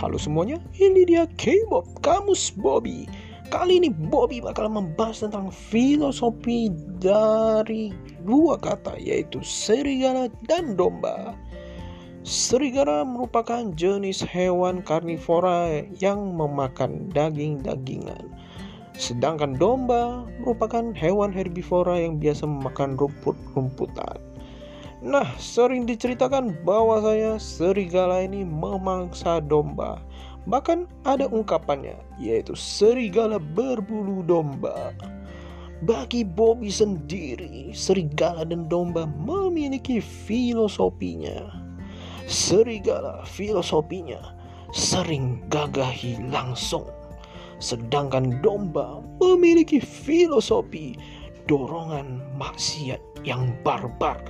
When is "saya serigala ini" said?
27.00-28.44